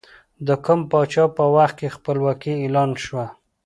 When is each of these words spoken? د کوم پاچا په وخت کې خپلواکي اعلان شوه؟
د 0.47 0.49
کوم 0.65 0.79
پاچا 0.91 1.25
په 1.37 1.43
وخت 1.55 1.75
کې 1.79 1.93
خپلواکي 1.95 2.53
اعلان 2.57 2.91
شوه؟ 3.03 3.25